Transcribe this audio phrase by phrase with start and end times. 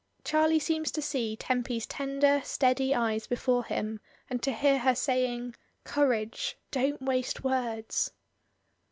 [0.23, 3.99] Charlie seems to see Tempy*s tender steady eyes before him
[4.31, 6.57] and to hear her saying, "Courage!
[6.71, 8.11] don't wast^ words."